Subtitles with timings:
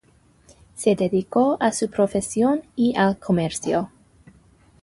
[0.75, 3.91] Se dedicó a su profesión y al comercio.